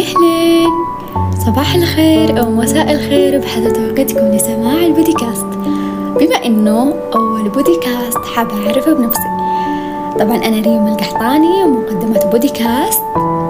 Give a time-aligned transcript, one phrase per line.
[0.00, 0.70] أهلين
[1.46, 5.46] صباح الخير أو مساء الخير بحسب توقيتكم لسماع البوديكاست.
[6.20, 9.28] بما إنه أول بوديكاست حابة أعرفه بنفسي.
[10.18, 13.02] طبعا أنا ريم القحطاني مقدمة بوديكاست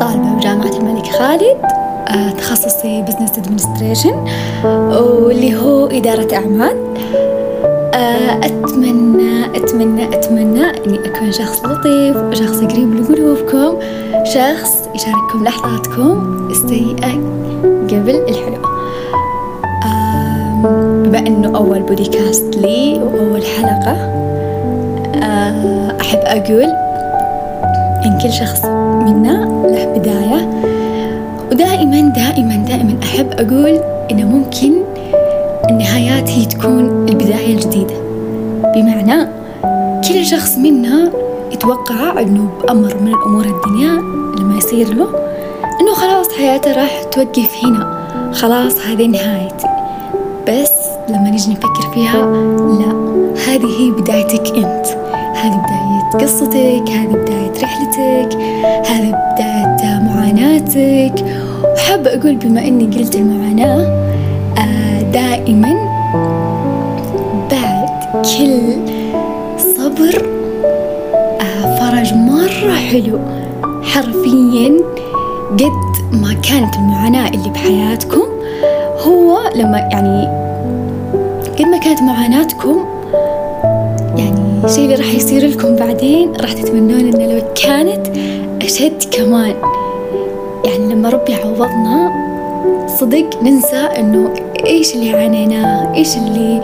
[0.00, 1.56] طالبة بجامعة الملك خالد
[2.08, 4.24] آه، تخصصي business administration
[4.64, 6.76] واللي هو إدارة أعمال.
[8.44, 13.78] أتمنى أتمنى أتمنى إني أكون شخص لطيف وشخص قريب لقلوبكم
[14.24, 17.12] شخص يشارككم لحظاتكم السيئة
[17.90, 18.62] قبل الحلو
[21.04, 23.92] بما إنه أول بوديكاست لي وأول حلقة
[25.22, 26.64] آه، أحب أقول
[28.06, 30.48] إن كل شخص منا له بداية
[31.52, 34.72] ودائما دائما دائما أحب أقول إنه ممكن
[35.70, 37.94] النهايات هي تكون البداية الجديدة.
[38.74, 39.28] بمعنى
[40.08, 41.12] كل شخص منا
[41.52, 44.02] يتوقع أنه بأمر من الأمور الدنيا
[44.38, 45.08] لما يصير له
[45.80, 47.98] أنه خلاص حياته راح توقف هنا.
[48.32, 49.66] خلاص هذه نهايتي.
[50.48, 50.72] بس
[51.08, 54.86] لما نجي نفكر فيها لا هذه هي بدايتك أنت.
[55.34, 58.38] هذه بداية قصتك هذه بداية رحلتك
[58.90, 61.24] هذه بداية معاناتك.
[61.74, 64.08] وحابة أقول بما أني قلت المعاناة
[65.48, 65.74] دائما
[67.50, 68.72] بعد كل
[69.58, 70.22] صبر
[71.40, 73.18] آه، فرج مرة حلو.
[73.82, 74.76] حرفيا
[75.52, 78.22] قد ما كانت المعاناة اللي بحياتكم
[79.06, 80.26] هو لما يعني
[81.58, 82.84] قد ما كانت معاناتكم
[84.16, 88.06] يعني الشيء اللي راح يصير لكم بعدين راح تتمنون انه لو كانت
[88.62, 89.54] أشد كمان.
[90.64, 92.28] يعني لما ربي عوضنا
[92.86, 94.34] صدق ننسى إنه
[94.66, 96.60] إيش اللي عانيناه إيش اللي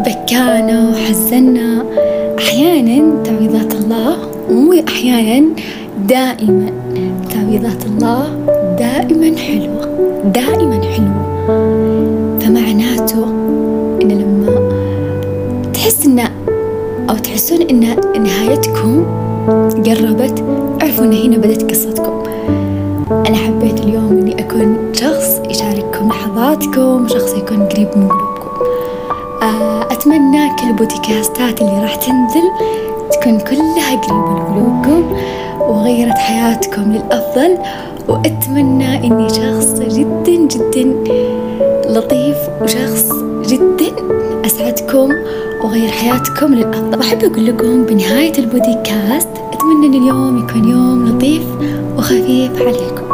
[0.00, 1.84] بكانا وحزنا
[2.38, 4.16] أحيانا تعويضات الله
[4.50, 5.48] مو أحيانا
[6.08, 6.66] دائما
[7.30, 8.24] تعويضات الله
[8.78, 9.82] دائما حلوة
[10.34, 11.22] دائما حلوة.
[12.40, 13.24] فمعناته
[14.02, 14.72] إن لما
[15.74, 16.18] تحس إن
[17.10, 17.80] أو تحسون إن
[18.22, 19.04] نهايتكم
[19.86, 20.44] قربت
[20.82, 22.31] اعرفوا إن هنا بدت قصتكم.
[23.12, 28.64] أنا حبيت اليوم إني أكون شخص يشارككم لحظاتكم شخص يكون قريب من قلوبكم.
[29.42, 32.48] آه، أتمنى كل البودكاستات اللي راح تنزل
[33.12, 35.02] تكون كلها قريبة لقلوبكم
[35.60, 37.58] وغيرت حياتكم للأفضل.
[38.08, 40.94] وأتمنى إني شخص جدا جدا
[41.88, 43.08] لطيف وشخص
[43.46, 43.92] جدا
[44.46, 45.08] أسعدكم
[45.64, 47.00] وغير حياتكم للأفضل.
[47.00, 51.42] أحب أقول لكم بنهاية البودكاست أتمنى أن اليوم يكون يوم لطيف
[52.12, 53.12] وخفيف عليكم.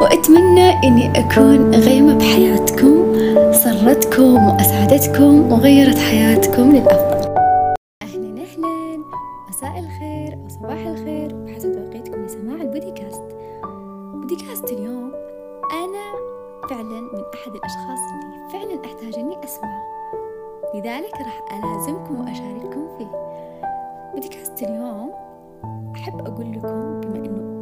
[0.00, 3.14] وأتمنى أني أكون غيمة بحياتكم
[3.52, 7.34] سرتكم وأسعدتكم وغيرت حياتكم للأفضل.
[8.02, 8.98] أهلا أهلا
[9.48, 13.22] مساء الخير أو صباح الخير بحسب توقيتكم لسماع البوديكاست.
[14.14, 15.12] بوديكاست اليوم
[15.72, 16.04] أنا
[16.70, 19.82] فعلا من أحد الأشخاص اللي فعلا أحتاج أني أسمع.
[20.74, 23.12] لذلك راح ألازمكم وأشارككم فيه.
[24.14, 25.10] بوديكاست اليوم
[25.96, 27.57] أحب أقول لكم بما أنه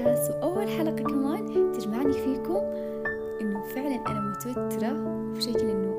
[0.00, 2.60] بودكاست وأول حلقة كمان تجمعني فيكم
[3.40, 4.92] إنه فعلا أنا متوترة
[5.36, 5.94] بشكل إنه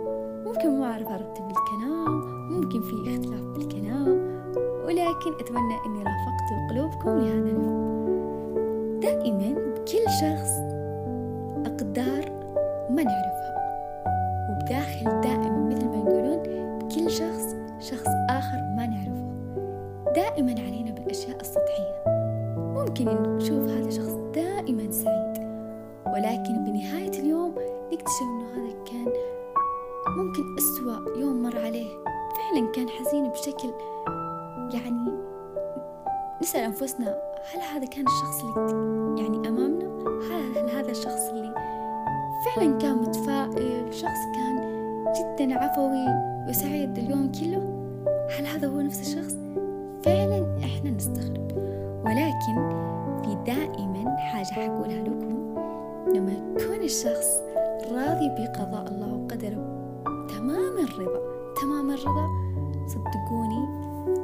[0.45, 4.41] ممكن مو أعرف أرتب الكلام ممكن في اختلاف بالكلام
[4.85, 8.99] ولكن أتمنى إني رافقت قلوبكم لهذا اليوم.
[8.99, 10.51] دائما بكل شخص
[11.65, 12.31] أقدار
[12.89, 13.55] ما نعرفها
[14.49, 16.43] وبداخل دائما مثل ما يقولون
[16.79, 19.31] بكل شخص شخص آخر ما نعرفه.
[20.15, 21.60] دائما علينا بالأشياء السطحية
[23.05, 25.51] ممكن نشوف هذا شخص دائما سعيد.
[26.13, 27.55] ولكن بنهاية اليوم
[27.93, 29.13] نكتشف أنه هذا كان
[30.17, 31.89] ممكن أسوأ يوم مر عليه.
[32.37, 33.73] فعلا كان حزين بشكل
[34.73, 35.11] يعني
[36.41, 37.17] نسأل أنفسنا
[37.53, 39.85] هل هذا كان الشخص اللي يعني أمامنا؟
[40.31, 41.53] هل هذا الشخص اللي
[42.45, 44.61] فعلا كان متفائل؟ شخص كان
[45.13, 46.05] جدا عفوي
[46.49, 47.91] وسعيد اليوم كله؟
[48.39, 49.35] هل هذا هو نفس الشخص؟
[50.03, 51.70] فعلا إحنا نستغرب.
[52.05, 52.69] ولكن
[53.23, 55.55] في دائما حاجة حقولها لكم.
[56.15, 57.41] لما يكون الشخص
[57.91, 59.81] راضي بقضاء الله وقدره
[60.29, 61.21] تمام الرضا
[61.61, 62.27] تمام الرضا
[62.87, 63.65] صدقوني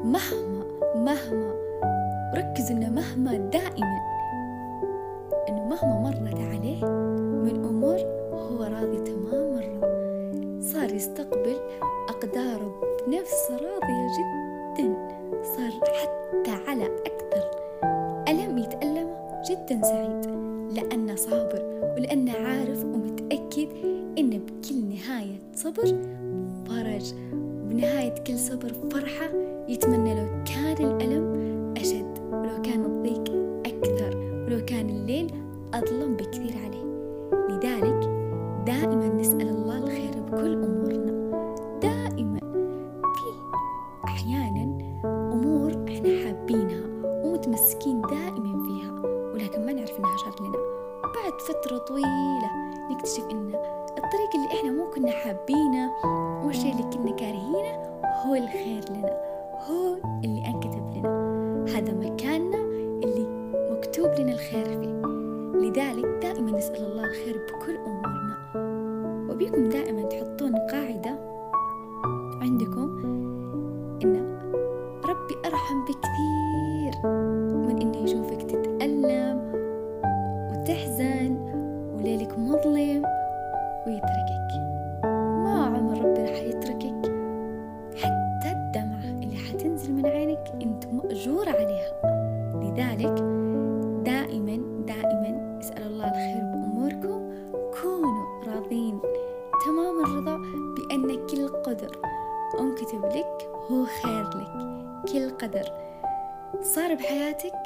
[0.04, 0.64] مهما
[0.96, 1.54] مهما
[2.36, 4.00] ركزوا إنه مهما دائما
[5.50, 6.86] إنه مهما مرت عليه
[7.46, 7.98] من أمور
[8.34, 9.88] هو راضي تمام الرضا.
[10.62, 11.58] صار يستقبل
[12.10, 14.94] أقداره بنفس راضية جدا
[15.44, 17.47] صار حتى على أكثر
[18.28, 19.08] ألم يتألم؟
[19.50, 20.26] جدا سعيد.
[20.76, 21.62] لأنه صابر
[21.98, 23.68] ولأنه عارف ومتأكد
[24.18, 25.86] إن بكل نهاية صبر
[26.68, 27.14] فرج.
[27.70, 29.30] بنهاية كل صبر فرحة.
[29.68, 32.20] يتمنى لو كان الألم أشد.
[32.32, 33.34] ولو كان الضيق
[33.66, 34.18] أكثر.
[34.18, 35.32] ولو كان الليل
[35.74, 36.84] أظلم بكثير عليه.
[37.50, 38.10] لذلك
[38.66, 41.07] دائما نسأل الله الخير بكل أمورنا.
[51.88, 52.52] طويلة
[52.92, 53.48] نكتشف إن
[53.98, 55.92] الطريق اللي إحنا مو كنا حابينه
[56.46, 59.10] والشيء اللي كنا كارهينه هو الخير لنا
[59.70, 61.66] هو اللي أنكتب لنا.
[61.78, 62.58] هذا مكاننا
[63.04, 63.28] اللي
[63.72, 65.02] مكتوب لنا الخير فيه.
[65.60, 68.38] لذلك دائما نسأل الله الخير بكل أمورنا.
[69.32, 71.20] وبيكم دائما تحطون قاعدة
[72.42, 72.98] عندكم
[74.04, 74.37] إن
[82.88, 83.06] مظلم
[83.88, 84.52] ويتركك.
[85.44, 87.12] ما عمر ربي راح يتركك
[87.96, 91.92] حتى الدمعة اللي حتنزل من عينك أنت مأجور عليها.
[92.56, 93.22] لذلك
[94.06, 97.32] دائما دائما اسأل الله الخير بأموركم.
[97.82, 99.00] كونوا راضين
[99.66, 100.38] تمام الرضا
[100.76, 101.92] بأن كل قدر
[102.60, 104.68] انكتب لك هو خير لك.
[105.12, 105.72] كل قدر
[106.62, 107.64] صار بحياتك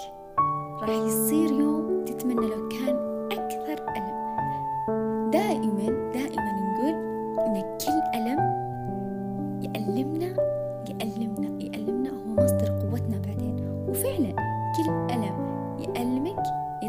[0.81, 3.10] راح يصير يوم تتمنى لو كان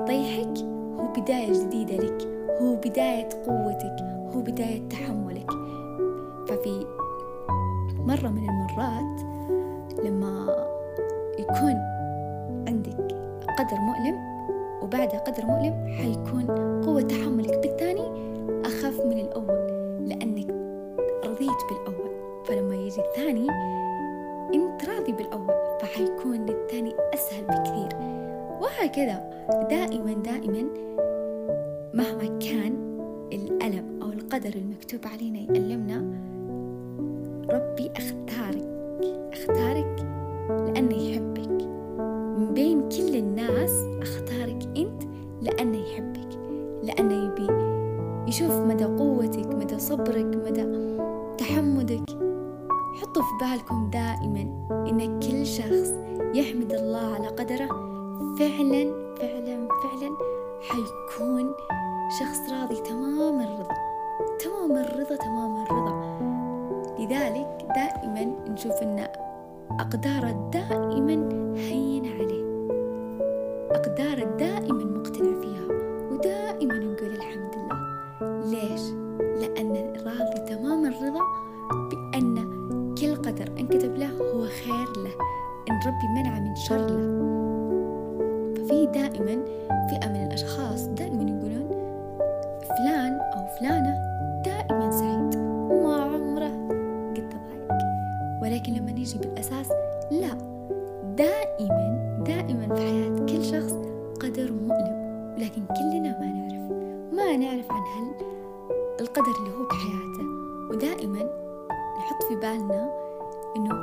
[0.02, 0.58] يطيحك
[0.98, 2.28] هو بداية جديدة لك
[2.60, 3.96] هو بداية قوتك
[4.34, 5.50] هو بداية تحملك.
[6.48, 6.86] ففي
[7.98, 9.20] مرة من المرات
[10.04, 10.56] لما
[11.38, 11.76] يكون
[12.68, 13.16] عندك
[13.58, 14.18] قدر مؤلم
[14.82, 16.46] وبعدها قدر مؤلم حيكون
[16.84, 18.06] قوة تحملك بالثاني
[18.64, 19.66] أخف من الأول
[20.08, 20.50] لأنك
[21.24, 22.12] رضيت بالأول.
[22.44, 23.46] فلما يجي الثاني
[24.54, 27.81] أنت راضي بالأول فحيكون الثاني أسهل بكثير.
[28.82, 30.62] وهكذا دائما دائما
[31.94, 32.74] مهما كان
[33.32, 35.96] الألم أو القدر المكتوب علينا يألمنا
[37.50, 38.68] ربي أختارك
[39.32, 40.06] أختارك
[40.48, 41.66] لأنه يحبك.
[42.38, 43.70] من بين كل الناس
[44.02, 45.02] أختارك أنت
[45.42, 46.38] لأنه يحبك
[46.82, 47.48] لأنه يبي
[48.28, 50.64] يشوف مدى قوتك مدى صبرك مدى
[51.38, 52.10] تحمدك.
[53.00, 54.40] حطوا في بالكم دائما
[54.88, 55.92] إن كل شخص
[56.34, 57.91] يحمد الله على قدره
[58.38, 60.16] فعلا فعلا فعلا
[60.60, 61.52] حيكون
[62.20, 63.74] شخص راضي تمام الرضا.
[64.44, 66.18] تمام الرضا تمام الرضا.
[66.98, 69.08] لذلك دائما نشوف أن
[69.80, 71.14] أقداره دائما
[71.56, 72.44] هين عليه.
[73.70, 75.66] أقداره دائما مقتنع فيها
[76.10, 77.78] ودائما نقول الحمد لله.
[78.50, 78.82] ليش؟
[79.20, 81.22] لأن راضي تمام الرضا
[81.90, 82.52] بأن
[82.98, 85.14] كل قدر انكتب له هو خير له.
[85.70, 87.41] إن ربي منع من شر له.
[88.72, 89.44] ففي دائما
[89.90, 91.68] فئة من الأشخاص دائما يقولون
[92.68, 93.94] فلان أو فلانة
[94.44, 95.36] دائما سعيد
[95.70, 96.68] وما عمره
[97.16, 97.82] قد تضايق
[98.42, 99.68] ولكن لما نيجي بالأساس
[100.10, 100.38] لا
[101.16, 103.72] دائما دائما في حياة كل شخص
[104.20, 105.02] قدر مؤلم.
[105.38, 106.72] لكن كلنا ما نعرف
[107.12, 108.26] ما نعرف عن هل
[109.00, 110.24] القدر اللي هو بحياته.
[110.70, 111.18] ودائما
[111.98, 112.90] نحط في بالنا
[113.56, 113.74] إنه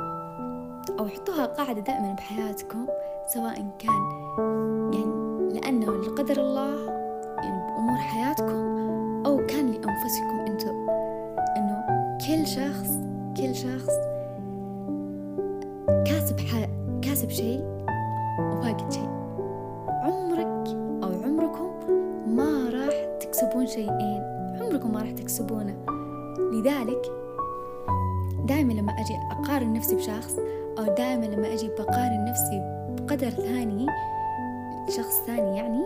[0.98, 2.86] أو حطوها قاعدة دائما بحياتكم
[3.26, 4.29] سواء كان
[4.92, 6.86] يعني لأنه لقدر الله
[7.38, 8.80] يعني بأمور حياتكم
[9.26, 10.88] أو كان لأنفسكم أنتم
[11.56, 11.84] إنه
[12.26, 12.98] كل شخص
[13.36, 13.92] كل شخص
[16.06, 16.68] كاسب ح...
[17.02, 17.64] كاسب شيء
[18.38, 19.08] وفاقد شيء.
[19.88, 20.68] عمرك
[21.04, 21.70] أو عمركم
[22.26, 24.22] ما راح تكسبون شيئين
[24.60, 25.76] عمركم ما راح تكسبونه.
[26.52, 27.02] لذلك
[28.44, 30.36] دائما لما أجي أقارن نفسي بشخص
[30.78, 32.60] أو دائما لما أجي بقارن نفسي
[32.98, 33.86] بقدر ثاني
[34.90, 35.84] شخص ثاني يعني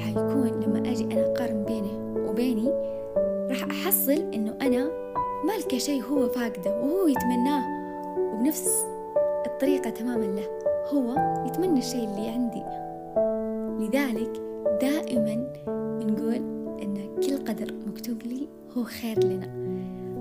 [0.00, 2.68] حيكون لما أجي أنا أقارن بينه وبيني
[3.50, 4.90] راح أحصل إنه أنا
[5.44, 7.64] مالكة شيء هو فاقده وهو يتمناه
[8.18, 8.86] وبنفس
[9.46, 10.48] الطريقة تماما له
[10.92, 11.14] هو
[11.46, 12.62] يتمنى الشيء اللي عندي.
[13.84, 14.40] لذلك
[14.80, 15.46] دائما
[16.04, 16.34] نقول
[16.82, 18.48] إن كل قدر مكتوب لي
[18.78, 19.46] هو خير لنا.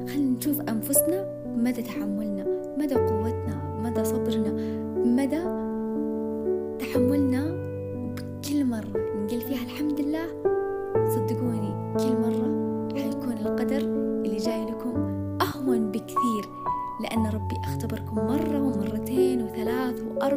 [0.07, 1.25] خلينا نشوف أنفسنا
[1.55, 2.45] مدى تحملنا
[2.77, 4.51] مدى قوتنا مدى صبرنا
[4.95, 5.43] مدى
[6.79, 7.56] تحملنا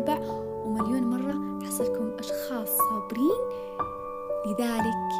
[0.00, 0.18] وأربع
[0.64, 3.40] ومليون مرة حصلكم أشخاص صابرين.
[4.46, 5.10] لذلك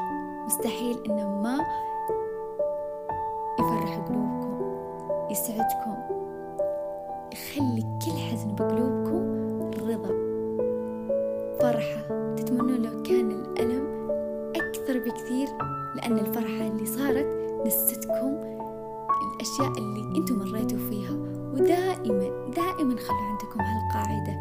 [0.47, 1.59] مستحيل إن ما
[3.61, 4.61] يفرح قلوبكم
[5.31, 5.95] يسعدكم
[7.33, 9.21] يخلي كل حزن بقلوبكم
[9.91, 10.15] رضا.
[11.61, 14.11] فرحة تتمنون لو كان الألم
[14.57, 15.49] أكثر بكثير
[15.97, 17.27] لأن الفرحة اللي صارت
[17.67, 18.37] نستكم
[19.35, 24.33] الأشياء اللي أنتم مريتوا فيها ودائما دائما خلوا عندكم هالقاعدة.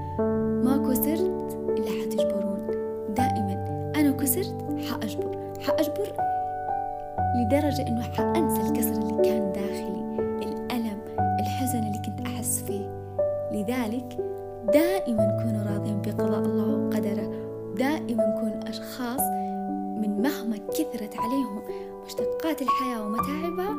[0.64, 2.68] ما كسرت إلا حتجبرون.
[3.10, 5.38] دائما أنا كسرت حأجبر.
[5.62, 6.14] حأجبر
[7.36, 10.00] لدرجة إنه حأنسى الكسر اللي كان داخلي
[10.48, 11.02] الألم
[11.40, 12.90] الحزن اللي كنت أحس فيه.
[13.52, 14.18] لذلك
[14.74, 17.32] دائما كونوا راضين بقضاء الله وقدره.
[17.78, 19.22] دائما كونوا أشخاص
[20.02, 21.62] من مهما كثرت عليهم
[22.06, 23.76] مشتقات الحياة ومتاعبها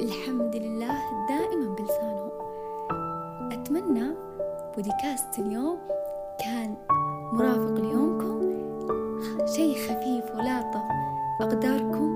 [0.00, 0.94] الحمد لله
[4.74, 5.78] بوديكاست اليوم
[6.38, 6.76] كان
[7.32, 8.40] مرافق ليومكم
[9.56, 10.82] شيء خفيف ولاطف.
[11.40, 12.09] أقداركم